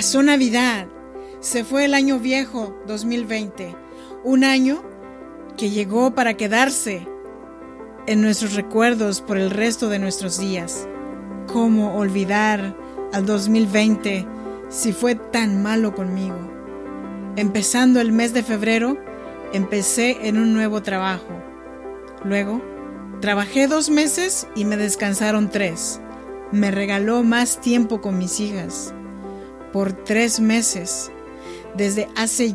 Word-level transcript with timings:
Pasó 0.00 0.22
Navidad, 0.22 0.86
se 1.40 1.62
fue 1.62 1.84
el 1.84 1.92
año 1.92 2.18
viejo 2.18 2.74
2020, 2.86 3.76
un 4.24 4.44
año 4.44 4.82
que 5.58 5.68
llegó 5.68 6.14
para 6.14 6.38
quedarse 6.38 7.06
en 8.06 8.22
nuestros 8.22 8.54
recuerdos 8.54 9.20
por 9.20 9.36
el 9.36 9.50
resto 9.50 9.90
de 9.90 9.98
nuestros 9.98 10.40
días. 10.40 10.88
¿Cómo 11.48 11.98
olvidar 11.98 12.74
al 13.12 13.26
2020 13.26 14.26
si 14.70 14.94
fue 14.94 15.16
tan 15.16 15.62
malo 15.62 15.94
conmigo? 15.94 16.50
Empezando 17.36 18.00
el 18.00 18.10
mes 18.10 18.32
de 18.32 18.42
febrero, 18.42 18.96
empecé 19.52 20.26
en 20.26 20.38
un 20.38 20.54
nuevo 20.54 20.80
trabajo. 20.80 21.42
Luego, 22.24 22.62
trabajé 23.20 23.66
dos 23.66 23.90
meses 23.90 24.48
y 24.54 24.64
me 24.64 24.78
descansaron 24.78 25.50
tres. 25.50 26.00
Me 26.52 26.70
regaló 26.70 27.22
más 27.22 27.60
tiempo 27.60 28.00
con 28.00 28.16
mis 28.16 28.40
hijas. 28.40 28.94
Por 29.72 29.92
tres 30.04 30.40
meses, 30.40 31.10
desde 31.76 32.08
hace 32.16 32.54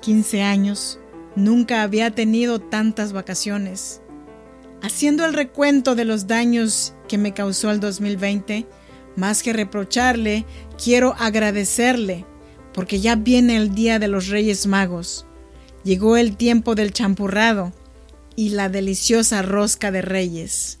15 0.00 0.42
años, 0.42 0.98
nunca 1.36 1.82
había 1.82 2.10
tenido 2.10 2.58
tantas 2.58 3.12
vacaciones. 3.12 4.00
Haciendo 4.82 5.24
el 5.24 5.32
recuento 5.32 5.94
de 5.94 6.04
los 6.04 6.26
daños 6.26 6.94
que 7.08 7.16
me 7.16 7.32
causó 7.32 7.70
el 7.70 7.78
2020, 7.78 8.66
más 9.14 9.42
que 9.42 9.52
reprocharle, 9.52 10.44
quiero 10.82 11.14
agradecerle, 11.18 12.26
porque 12.74 13.00
ya 13.00 13.14
viene 13.14 13.56
el 13.56 13.74
día 13.74 14.00
de 14.00 14.08
los 14.08 14.28
Reyes 14.28 14.66
Magos. 14.66 15.26
Llegó 15.84 16.16
el 16.16 16.36
tiempo 16.36 16.74
del 16.74 16.92
champurrado 16.92 17.72
y 18.34 18.50
la 18.50 18.68
deliciosa 18.68 19.42
rosca 19.42 19.92
de 19.92 20.02
Reyes. 20.02 20.80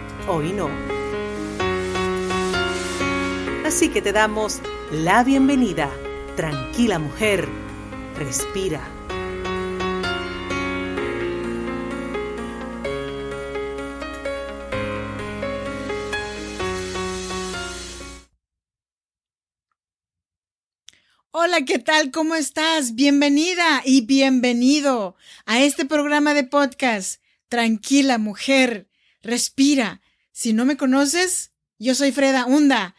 hoy 0.27 0.53
no. 0.53 0.69
Así 3.65 3.89
que 3.89 4.01
te 4.01 4.11
damos 4.11 4.59
la 4.91 5.23
bienvenida. 5.23 5.89
Tranquila 6.35 6.99
mujer, 6.99 7.47
respira. 8.17 8.81
Hola, 21.33 21.65
¿qué 21.65 21.79
tal? 21.79 22.11
¿Cómo 22.11 22.35
estás? 22.35 22.93
Bienvenida 22.93 23.81
y 23.85 24.01
bienvenido 24.01 25.15
a 25.45 25.61
este 25.61 25.85
programa 25.85 26.33
de 26.33 26.43
podcast. 26.43 27.21
Tranquila 27.47 28.17
mujer, 28.17 28.89
respira. 29.21 30.01
Si 30.31 30.53
no 30.53 30.65
me 30.65 30.77
conoces, 30.77 31.51
yo 31.77 31.95
soy 31.95 32.11
Freda 32.11 32.45
Hunda. 32.45 32.95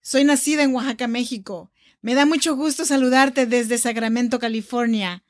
Soy 0.00 0.24
nacida 0.24 0.62
en 0.62 0.74
Oaxaca, 0.74 1.08
México. 1.08 1.72
Me 2.00 2.14
da 2.14 2.26
mucho 2.26 2.54
gusto 2.54 2.84
saludarte 2.84 3.46
desde 3.46 3.78
Sacramento, 3.78 4.38
California. 4.38 5.24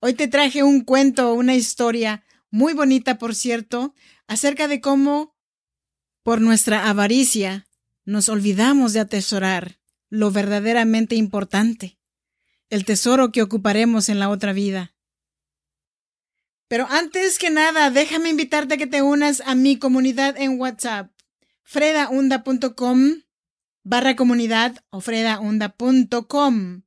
Hoy 0.00 0.14
te 0.14 0.28
traje 0.28 0.62
un 0.62 0.82
cuento, 0.82 1.32
una 1.32 1.54
historia 1.54 2.24
muy 2.50 2.74
bonita, 2.74 3.18
por 3.18 3.34
cierto, 3.34 3.94
acerca 4.26 4.68
de 4.68 4.80
cómo, 4.80 5.34
por 6.22 6.40
nuestra 6.40 6.88
avaricia, 6.88 7.66
nos 8.04 8.28
olvidamos 8.28 8.92
de 8.92 9.00
atesorar 9.00 9.78
lo 10.10 10.30
verdaderamente 10.30 11.14
importante, 11.14 11.98
el 12.70 12.84
tesoro 12.84 13.32
que 13.32 13.42
ocuparemos 13.42 14.08
en 14.08 14.18
la 14.18 14.28
otra 14.28 14.52
vida. 14.52 14.94
Pero 16.68 16.86
antes 16.90 17.38
que 17.38 17.50
nada, 17.50 17.90
déjame 17.90 18.28
invitarte 18.28 18.74
a 18.74 18.76
que 18.76 18.86
te 18.86 19.02
unas 19.02 19.40
a 19.40 19.54
mi 19.54 19.78
comunidad 19.78 20.36
en 20.36 20.60
WhatsApp, 20.60 21.10
fredaunda.com 21.62 23.22
barra 23.88 24.16
comunidad 24.16 24.84
o 24.90 25.00
fredaunda.com 25.00 26.82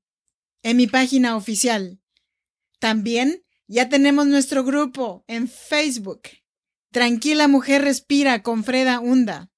en 0.61 0.77
mi 0.77 0.85
página 0.85 1.35
oficial. 1.35 1.99
También 2.79 3.43
ya 3.67 3.89
tenemos 3.89 4.27
nuestro 4.27 4.63
grupo 4.63 5.23
en 5.27 5.49
Facebook. 5.49 6.21
Tranquila 6.91 7.47
Mujer 7.47 7.81
Respira 7.81 8.43
con 8.43 8.63
Freda 8.63 8.99
Hunda. 8.99 9.49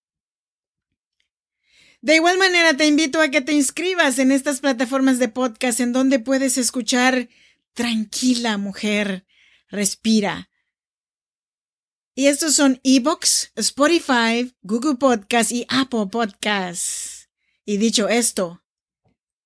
De 2.02 2.16
igual 2.16 2.38
manera 2.38 2.78
te 2.78 2.86
invito 2.86 3.20
a 3.20 3.30
que 3.30 3.42
te 3.42 3.54
inscribas 3.54 4.20
en 4.20 4.32
estas 4.32 4.62
plataformas 4.62 5.20
de 5.20 5.30
podcast 5.30 5.80
en 5.80 5.94
donde 5.94 6.20
puedes 6.20 6.58
escuchar 6.58 7.28
Tranquila 7.74 8.58
Mujer 8.58 9.26
respira. 9.74 10.50
Y 12.16 12.28
estos 12.28 12.54
son 12.56 12.80
Evox, 12.84 13.52
Spotify, 13.56 14.56
Google 14.62 14.96
Podcast 14.96 15.52
y 15.52 15.66
Apple 15.68 16.06
Podcast. 16.12 17.26
Y 17.66 17.78
dicho 17.78 18.08
esto, 18.08 18.64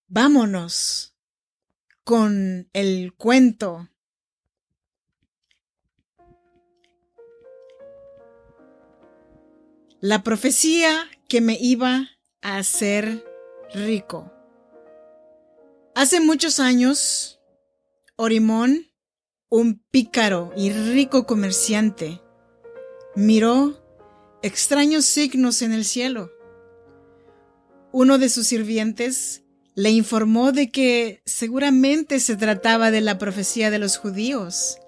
vámonos 0.08 1.16
con 2.04 2.70
el 2.74 3.14
cuento. 3.16 3.90
La 10.02 10.24
profecía 10.24 11.10
que 11.30 11.40
me 11.40 11.58
iba 11.60 12.10
a 12.42 12.58
hacer 12.58 13.26
rico. 13.74 14.32
Hace 15.96 16.20
muchos 16.20 16.60
años, 16.60 17.40
Orimón 18.18 18.87
un 19.50 19.82
pícaro 19.92 20.52
y 20.58 20.72
rico 20.72 21.26
comerciante 21.26 22.22
miró 23.16 23.82
extraños 24.44 25.06
signos 25.06 25.62
en 25.62 25.72
el 25.72 25.86
cielo. 25.86 26.32
Uno 27.92 28.18
de 28.18 28.30
sus 28.30 28.48
sirvientes 28.48 29.44
le 29.74 29.92
informó 29.92 30.52
de 30.52 30.70
que 30.70 31.22
seguramente 31.26 32.20
se 32.20 32.36
trataba 32.36 32.92
de 32.92 33.02
la 33.02 33.18
profecía 33.18 33.72
de 33.72 33.80
los 33.80 33.98
judíos, 33.98 34.80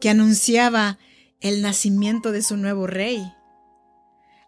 que 0.00 0.10
anunciaba 0.10 0.98
el 1.40 1.62
nacimiento 1.62 2.32
de 2.32 2.42
su 2.42 2.56
nuevo 2.56 2.86
rey. 2.86 3.32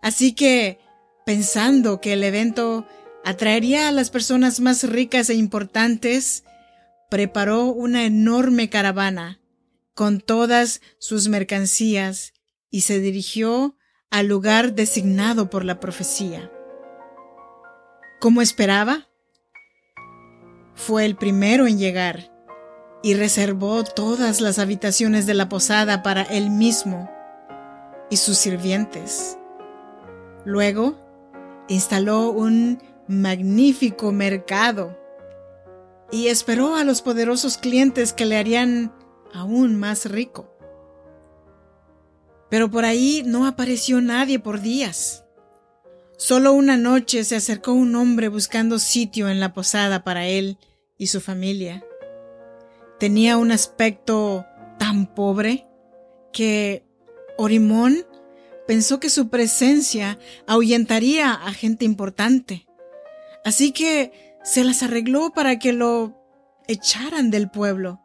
Así 0.03 0.32
que, 0.32 0.78
pensando 1.25 2.00
que 2.00 2.12
el 2.12 2.22
evento 2.22 2.87
atraería 3.25 3.88
a 3.88 3.92
las 3.92 4.10
personas 4.10 4.60
más 4.60 4.84
ricas 4.84 5.31
e 5.31 5.34
importantes, 5.34 6.44
preparó 7.08 7.66
una 7.66 8.04
enorme 8.04 8.69
caravana 8.69 9.38
con 9.98 10.20
todas 10.20 10.81
sus 11.00 11.26
mercancías 11.26 12.32
y 12.70 12.82
se 12.82 13.00
dirigió 13.00 13.76
al 14.12 14.28
lugar 14.28 14.75
designado 14.75 15.50
por 15.50 15.64
la 15.64 15.81
profecía. 15.81 16.52
Como 18.20 18.40
esperaba, 18.40 19.08
fue 20.76 21.05
el 21.05 21.17
primero 21.17 21.67
en 21.67 21.81
llegar 21.81 22.32
y 23.02 23.14
reservó 23.14 23.82
todas 23.82 24.40
las 24.40 24.61
habitaciones 24.61 25.26
de 25.26 25.34
la 25.34 25.49
posada 25.49 26.05
para 26.05 26.22
él 26.22 26.49
mismo 26.50 27.11
y 28.08 28.19
sus 28.19 28.38
sirvientes. 28.38 29.37
Luego, 30.44 30.96
instaló 31.67 32.31
un 32.31 32.81
magnífico 33.08 34.12
mercado 34.12 34.96
y 36.12 36.28
esperó 36.28 36.76
a 36.76 36.84
los 36.84 37.02
poderosos 37.02 37.58
clientes 37.58 38.12
que 38.12 38.26
le 38.26 38.37
harían 38.37 38.93
aún 39.32 39.76
más 39.76 40.06
rico. 40.06 40.52
Pero 42.50 42.70
por 42.70 42.84
ahí 42.84 43.22
no 43.26 43.46
apareció 43.46 44.00
nadie 44.00 44.38
por 44.38 44.60
días. 44.60 45.25
Solo 46.16 46.52
una 46.52 46.76
noche 46.76 47.22
se 47.25 47.36
acercó 47.36 47.72
un 47.72 47.94
hombre 47.94 48.28
buscando 48.28 48.78
sitio 48.78 49.28
en 49.28 49.38
la 49.38 49.52
posada 49.52 50.02
para 50.02 50.26
él 50.26 50.58
y 50.96 51.08
su 51.08 51.20
familia. 51.20 51.84
Tenía 52.98 53.36
un 53.36 53.52
aspecto 53.52 54.44
tan 54.78 55.14
pobre 55.14 55.66
que 56.32 56.84
Orimón 57.36 58.04
pensó 58.66 58.98
que 58.98 59.10
su 59.10 59.28
presencia 59.28 60.19
ahuyentaría 60.46 61.32
a 61.32 61.52
gente 61.52 61.84
importante. 61.84 62.66
Así 63.44 63.72
que 63.72 64.36
se 64.42 64.64
las 64.64 64.82
arregló 64.82 65.32
para 65.32 65.58
que 65.58 65.72
lo 65.72 66.20
echaran 66.66 67.31
del 67.31 67.50
pueblo, 67.50 68.00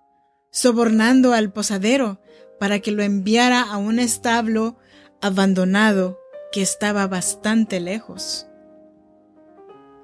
sobornando 0.53 1.33
al 1.33 1.51
posadero 1.51 2.21
para 2.59 2.79
que 2.79 2.91
lo 2.91 3.01
enviara 3.01 3.61
a 3.61 3.77
un 3.77 3.97
establo 3.99 4.77
abandonado 5.19 6.19
que 6.51 6.61
estaba 6.61 7.07
bastante 7.07 7.79
lejos. 7.79 8.47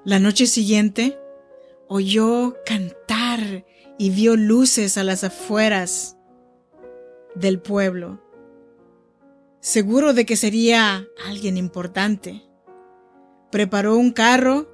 La 0.04 0.18
noche 0.18 0.46
siguiente 0.46 1.18
oyó 1.86 2.56
cantar 2.66 3.64
y 3.96 4.10
vio 4.10 4.34
luces 4.34 4.98
a 4.98 5.04
las 5.04 5.22
afueras 5.22 6.16
del 7.36 7.60
pueblo, 7.60 8.20
seguro 9.60 10.14
de 10.14 10.26
que 10.26 10.36
sería 10.36 11.06
alguien 11.28 11.58
importante. 11.58 12.42
Preparó 13.52 13.96
un 13.96 14.10
carro 14.10 14.68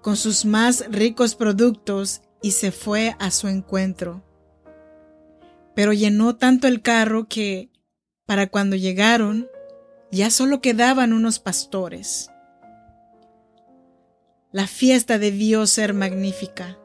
con 0.00 0.16
sus 0.16 0.46
más 0.46 0.86
ricos 0.90 1.34
productos 1.34 2.22
y 2.40 2.52
se 2.52 2.72
fue 2.72 3.14
a 3.18 3.30
su 3.30 3.48
encuentro. 3.48 4.24
Pero 5.78 5.92
llenó 5.92 6.34
tanto 6.34 6.66
el 6.66 6.82
carro 6.82 7.28
que, 7.28 7.70
para 8.26 8.48
cuando 8.48 8.74
llegaron, 8.74 9.48
ya 10.10 10.28
solo 10.28 10.60
quedaban 10.60 11.12
unos 11.12 11.38
pastores. 11.38 12.32
La 14.50 14.66
fiesta 14.66 15.20
debió 15.20 15.68
ser 15.68 15.94
magnífica, 15.94 16.80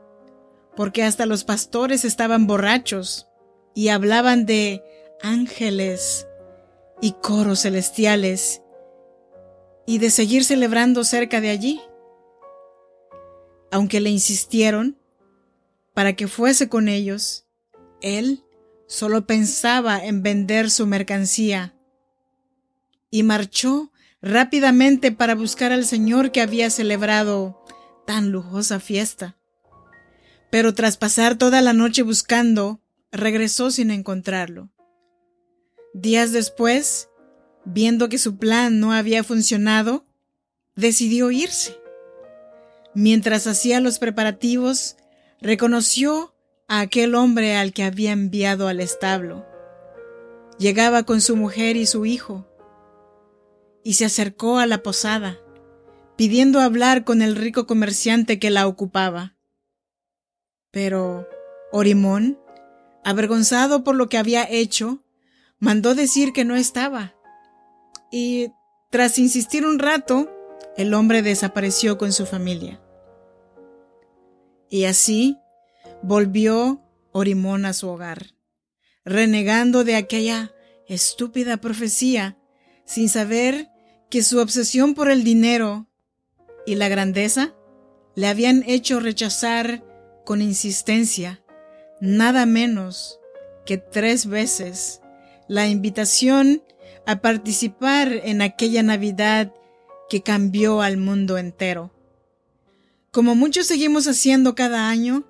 porque 0.75 1.01
hasta 1.01 1.25
los 1.25 1.43
pastores 1.43 2.05
estaban 2.05 2.45
borrachos 2.45 3.27
y 3.73 3.87
hablaban 3.87 4.45
de 4.45 4.83
ángeles 5.23 6.27
y 7.01 7.13
coros 7.13 7.63
celestiales 7.63 8.61
y 9.87 9.97
de 9.97 10.11
seguir 10.11 10.45
celebrando 10.45 11.03
cerca 11.03 11.41
de 11.41 11.49
allí. 11.49 11.81
Aunque 13.71 13.99
le 13.99 14.11
insistieron 14.11 14.99
para 15.95 16.13
que 16.13 16.27
fuese 16.27 16.69
con 16.69 16.87
ellos, 16.87 17.47
él 17.99 18.42
solo 18.93 19.25
pensaba 19.25 20.05
en 20.05 20.21
vender 20.21 20.69
su 20.69 20.85
mercancía 20.85 21.73
y 23.09 23.23
marchó 23.23 23.91
rápidamente 24.21 25.11
para 25.11 25.33
buscar 25.33 25.71
al 25.71 25.83
Señor 25.83 26.31
que 26.31 26.41
había 26.41 26.69
celebrado 26.69 27.65
tan 28.05 28.31
lujosa 28.31 28.79
fiesta. 28.79 29.35
Pero 30.51 30.75
tras 30.75 30.97
pasar 30.97 31.39
toda 31.39 31.61
la 31.61 31.73
noche 31.73 32.03
buscando, 32.03 32.81
regresó 33.11 33.71
sin 33.71 33.89
encontrarlo. 33.89 34.69
Días 35.95 36.31
después, 36.31 37.09
viendo 37.65 38.09
que 38.09 38.19
su 38.19 38.37
plan 38.37 38.79
no 38.79 38.93
había 38.93 39.23
funcionado, 39.23 40.05
decidió 40.75 41.31
irse. 41.31 41.75
Mientras 42.93 43.47
hacía 43.47 43.79
los 43.79 43.97
preparativos, 43.97 44.97
reconoció 45.41 46.32
a 46.67 46.79
aquel 46.79 47.15
hombre 47.15 47.55
al 47.55 47.73
que 47.73 47.83
había 47.83 48.11
enviado 48.11 48.67
al 48.67 48.79
establo. 48.79 49.45
Llegaba 50.57 51.03
con 51.03 51.21
su 51.21 51.35
mujer 51.35 51.75
y 51.75 51.85
su 51.85 52.05
hijo, 52.05 52.47
y 53.83 53.93
se 53.93 54.05
acercó 54.05 54.59
a 54.59 54.65
la 54.65 54.83
posada, 54.83 55.39
pidiendo 56.15 56.59
hablar 56.59 57.03
con 57.03 57.21
el 57.21 57.35
rico 57.35 57.67
comerciante 57.67 58.39
que 58.39 58.49
la 58.49 58.67
ocupaba. 58.67 59.35
Pero 60.71 61.27
Orimón, 61.71 62.39
avergonzado 63.03 63.83
por 63.83 63.95
lo 63.95 64.09
que 64.09 64.17
había 64.17 64.47
hecho, 64.49 65.03
mandó 65.59 65.95
decir 65.95 66.33
que 66.33 66.45
no 66.45 66.55
estaba. 66.55 67.13
Y 68.11 68.51
tras 68.89 69.17
insistir 69.17 69.65
un 69.65 69.79
rato, 69.79 70.29
el 70.77 70.93
hombre 70.93 71.21
desapareció 71.21 71.97
con 71.97 72.11
su 72.13 72.25
familia. 72.25 72.79
Y 74.69 74.85
así 74.85 75.37
volvió 76.03 76.81
Orimón 77.13 77.65
a 77.65 77.73
su 77.73 77.87
hogar, 77.87 78.35
renegando 79.05 79.83
de 79.83 79.95
aquella 79.95 80.53
estúpida 80.87 81.57
profecía, 81.57 82.37
sin 82.85 83.09
saber 83.09 83.69
que 84.09 84.21
su 84.21 84.39
obsesión 84.39 84.93
por 84.93 85.09
el 85.09 85.23
dinero 85.23 85.87
y 86.65 86.75
la 86.75 86.89
grandeza 86.89 87.55
le 88.15 88.27
habían 88.27 88.63
hecho 88.67 88.99
rechazar 88.99 89.83
con 90.25 90.41
insistencia 90.41 91.43
nada 91.99 92.45
menos 92.45 93.19
que 93.65 93.77
tres 93.77 94.25
veces 94.25 95.01
la 95.47 95.67
invitación 95.67 96.61
a 97.05 97.21
participar 97.21 98.11
en 98.11 98.41
aquella 98.41 98.83
Navidad 98.83 99.53
que 100.09 100.21
cambió 100.21 100.81
al 100.81 100.97
mundo 100.97 101.37
entero. 101.37 101.91
Como 103.11 103.35
muchos 103.35 103.67
seguimos 103.67 104.07
haciendo 104.07 104.55
cada 104.55 104.89
año, 104.89 105.25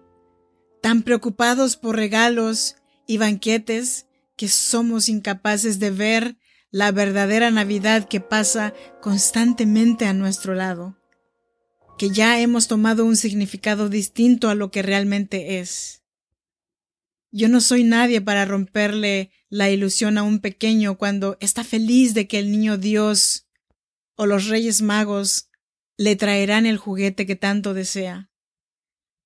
tan 0.84 1.04
preocupados 1.04 1.78
por 1.78 1.96
regalos 1.96 2.76
y 3.08 3.18
banquetes 3.18 4.06
que 4.36 4.50
somos 4.50 5.08
incapaces 5.08 5.80
de 5.80 5.92
ver 5.92 6.36
la 6.72 6.92
verdadera 6.92 7.52
Navidad 7.52 8.10
que 8.10 8.20
pasa 8.20 8.74
constantemente 9.02 10.06
a 10.06 10.14
nuestro 10.14 10.56
lado, 10.56 10.98
que 11.98 12.10
ya 12.10 12.42
hemos 12.42 12.68
tomado 12.68 13.06
un 13.06 13.16
significado 13.16 13.88
distinto 13.88 14.50
a 14.50 14.56
lo 14.56 14.72
que 14.72 14.82
realmente 14.82 15.60
es. 15.60 16.04
Yo 17.32 17.48
no 17.48 17.62
soy 17.62 17.86
nadie 17.86 18.20
para 18.20 18.44
romperle 18.44 19.32
la 19.48 19.70
ilusión 19.70 20.18
a 20.18 20.24
un 20.24 20.40
pequeño 20.40 20.98
cuando 20.98 21.38
está 21.40 21.64
feliz 21.64 22.14
de 22.14 22.28
que 22.28 22.40
el 22.40 22.52
niño 22.52 22.78
Dios 22.78 23.48
o 24.16 24.26
los 24.26 24.50
Reyes 24.50 24.82
Magos 24.82 25.50
le 25.96 26.18
traerán 26.18 26.66
el 26.66 26.78
juguete 26.78 27.26
que 27.26 27.38
tanto 27.38 27.74
desea. 27.74 28.30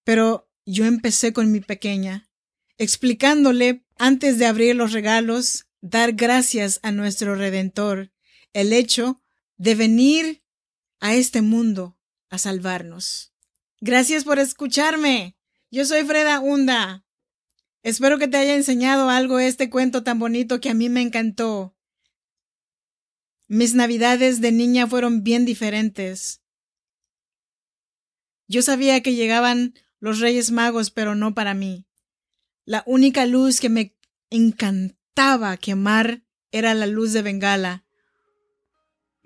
Pero 0.03 0.47
yo 0.68 0.84
empecé 0.84 1.31
con 1.31 1.50
mi 1.52 1.62
pequeña, 1.62 2.30
explicándole 2.78 3.86
antes 3.98 4.38
de 4.38 4.46
abrir 4.46 4.75
los 4.75 4.92
regalos, 4.92 5.66
dar 5.80 6.12
gracias 6.12 6.81
a 6.84 6.92
nuestro 6.92 7.36
Redentor, 7.36 8.12
el 8.52 8.74
hecho 8.74 9.22
de 9.56 9.75
venir 9.75 10.44
a 11.00 11.16
este 11.16 11.42
mundo 11.42 11.98
a 12.30 12.38
salvarnos. 12.38 13.34
Gracias 13.80 14.25
por 14.25 14.40
escucharme. 14.40 15.38
Yo 15.72 15.86
soy 15.86 16.04
Freda 16.04 16.42
Hunda. 16.42 17.06
Espero 17.81 18.18
que 18.18 18.28
te 18.28 18.36
haya 18.36 18.56
enseñado 18.56 19.10
algo 19.10 19.40
este 19.40 19.70
cuento 19.70 20.04
tan 20.04 20.20
bonito 20.20 20.60
que 20.60 20.70
a 20.70 20.74
mí 20.74 20.90
me 20.90 21.02
encantó. 21.02 21.78
Mis 23.48 23.74
navidades 23.74 24.41
de 24.41 24.51
niña 24.51 24.86
fueron 24.86 25.24
bien 25.24 25.46
diferentes. 25.46 26.41
Yo 28.50 28.62
sabía 28.62 29.01
que 29.01 29.15
llegaban 29.15 29.74
los 30.00 30.20
Reyes 30.20 30.51
Magos, 30.51 30.92
pero 30.92 31.16
no 31.16 31.34
para 31.34 31.54
mí. 31.54 31.86
La 32.66 32.84
única 32.86 33.25
luz 33.25 33.60
que 33.60 33.70
me 33.70 33.96
encantaba 34.30 35.58
quemar 35.58 36.24
era 36.51 36.74
la 36.74 36.88
luz 36.88 37.13
de 37.13 37.22
Bengala, 37.22 37.86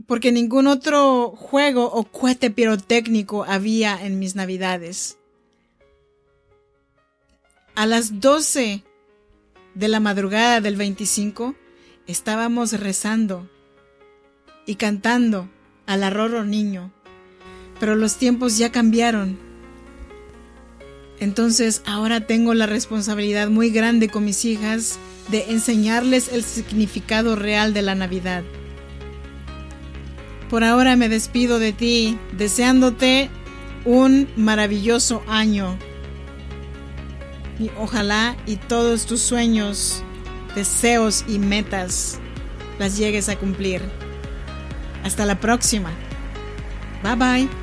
porque 0.08 0.32
ningún 0.32 0.68
otro 0.68 1.32
juego 1.36 1.86
o 1.86 2.04
cohete 2.04 2.50
pirotécnico 2.52 3.44
había 3.44 4.06
en 4.06 4.20
mis 4.20 4.36
navidades. 4.36 5.18
A 7.76 7.86
las 7.86 8.20
12 8.20 8.84
de 9.76 9.88
la 9.88 10.00
madrugada 10.00 10.62
del 10.62 10.76
25 10.76 11.56
estábamos 12.08 12.80
rezando 12.80 13.50
y 14.66 14.76
cantando 14.76 15.50
al 15.86 16.04
arroro 16.04 16.44
niño, 16.44 16.94
pero 17.80 17.96
los 17.96 18.18
tiempos 18.18 18.58
ya 18.58 18.72
cambiaron. 18.72 19.51
Entonces 21.22 21.84
ahora 21.86 22.22
tengo 22.22 22.56
la 22.56 22.66
responsabilidad 22.66 23.48
muy 23.48 23.70
grande 23.70 24.10
con 24.10 24.26
mis 24.26 24.44
hijas 24.44 24.98
de 25.30 25.52
enseñarles 25.52 26.30
el 26.34 26.44
significado 26.44 27.36
real 27.36 27.76
de 27.76 27.84
la 27.84 27.94
Navidad. 27.94 28.44
Por 30.50 30.64
ahora 30.64 30.96
me 30.96 31.10
despido 31.10 31.60
de 31.60 31.74
ti, 31.74 32.18
deseándote 32.34 33.30
un 33.86 34.28
maravilloso 34.36 35.22
año 35.28 35.78
y 37.60 37.70
ojalá 37.78 38.36
y 38.48 38.56
todos 38.56 39.06
tus 39.06 39.22
sueños, 39.22 40.04
deseos 40.56 41.24
y 41.28 41.38
metas 41.38 42.20
las 42.80 42.98
llegues 42.98 43.30
a 43.30 43.38
cumplir. 43.38 43.84
Hasta 45.04 45.28
la 45.28 45.40
próxima. 45.40 45.92
Bye 47.04 47.16
bye. 47.16 47.61